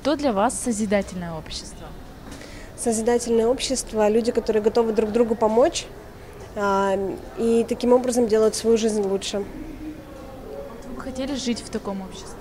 [0.00, 1.86] Что для вас созидательное общество?
[2.74, 5.84] Созидательное общество, люди, которые готовы друг другу помочь
[6.56, 6.98] а,
[7.36, 9.44] и таким образом делают свою жизнь лучше.
[10.88, 12.38] Вы бы хотели жить в таком обществе?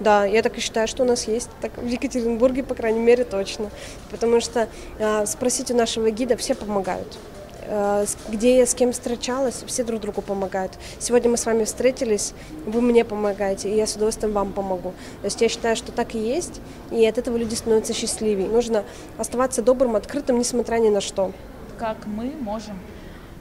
[0.00, 1.50] Да, я так и считаю, что у нас есть.
[1.60, 3.70] Так в Екатеринбурге, по крайней мере, точно.
[4.10, 4.68] Потому что
[4.98, 7.18] э, спросить у нашего гида, все помогают.
[7.66, 10.72] Э, где я с кем встречалась, все друг другу помогают.
[10.98, 12.34] Сегодня мы с вами встретились,
[12.66, 14.92] вы мне помогаете, и я с удовольствием вам помогу.
[15.20, 16.60] То есть я считаю, что так и есть,
[16.90, 18.48] и от этого люди становятся счастливее.
[18.48, 18.84] Нужно
[19.18, 21.32] оставаться добрым, открытым, несмотря ни на что.
[21.78, 22.78] Как мы можем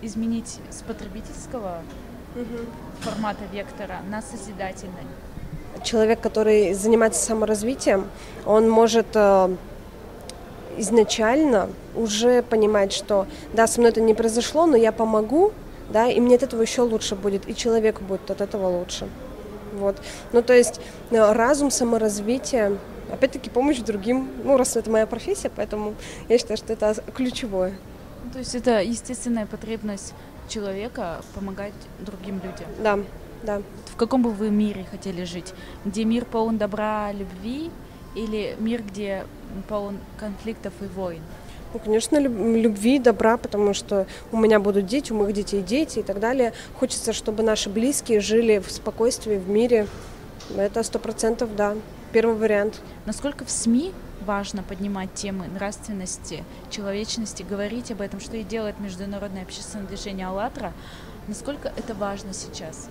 [0.02, 1.81] изменить с потребительского
[2.36, 2.66] угу.
[3.02, 5.03] формата вектора на созидательный?
[5.84, 8.08] человек, который занимается саморазвитием,
[8.45, 9.55] он может э,
[10.77, 15.52] изначально уже понимать, что да, со мной это не произошло, но я помогу,
[15.90, 19.08] да, и мне от этого еще лучше будет, и человеку будет от этого лучше.
[19.73, 19.97] Вот.
[20.31, 20.80] Ну, то есть
[21.12, 22.78] э, разум, саморазвитие,
[23.12, 25.95] опять-таки помощь другим, ну, раз это моя профессия, поэтому
[26.30, 27.73] я считаю, что это ключевое.
[28.31, 30.14] То есть это естественная потребность
[30.47, 32.67] человека помогать другим людям?
[32.81, 33.00] Да,
[33.44, 33.62] да.
[33.92, 35.53] В каком бы вы мире хотели жить?
[35.86, 37.72] Где мир полон добра, любви
[38.16, 39.25] или мир, где
[39.67, 41.22] полон конфликтов и войн?
[41.73, 46.03] Ну, конечно, любви, добра, потому что у меня будут дети, у моих детей дети и
[46.03, 46.53] так далее.
[46.80, 49.88] Хочется, чтобы наши близкие жили в спокойствии, в мире.
[50.56, 51.75] Это сто процентов, да.
[52.11, 52.80] Первый вариант.
[53.08, 53.91] Насколько в СМИ
[54.23, 60.73] важно поднимать темы нравственности, человечности, говорить об этом, что и делает Международное общественное движение «АЛЛАТРА»,
[61.28, 62.88] насколько это важно сейчас?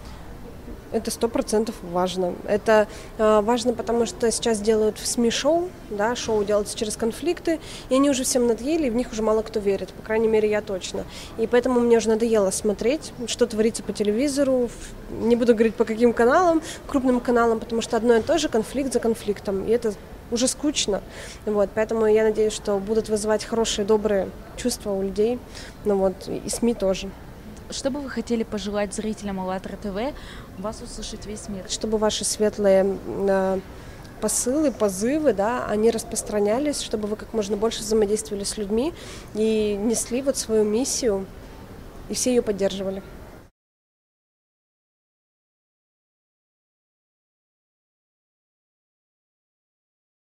[0.93, 2.35] Это сто процентов важно.
[2.47, 7.61] Это э, важно, потому что сейчас делают в СМИ шоу, да, шоу делается через конфликты,
[7.89, 10.51] и они уже всем надоели, и в них уже мало кто верит, по крайней мере,
[10.51, 11.05] я точно.
[11.39, 14.69] И поэтому мне уже надоело смотреть, что творится по телевизору,
[15.11, 18.93] не буду говорить по каким каналам, крупным каналам, потому что одно и то же конфликт
[18.93, 19.95] за конфликтом, и это
[20.31, 21.03] уже скучно.
[21.47, 25.39] Вот, поэтому я надеюсь, что будут вызывать хорошие, добрые чувства у людей,
[25.85, 27.09] ну вот, и СМИ тоже.
[27.73, 30.15] Что бы вы хотели пожелать зрителям АЛЛАТРА ТВ
[30.59, 31.65] вас услышать весь мир?
[31.69, 33.61] Чтобы ваши светлые э,
[34.21, 38.93] посылы, позывы, да, они распространялись, чтобы вы как можно больше взаимодействовали с людьми
[39.35, 41.25] и несли вот свою миссию,
[42.11, 43.03] и все ее поддерживали.